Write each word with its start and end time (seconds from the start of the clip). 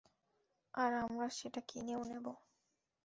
আর 0.73 0.91
আমরা 1.03 1.27
সেটা 1.29 1.61
কিনেও 1.67 2.01
নিব। 2.03 2.25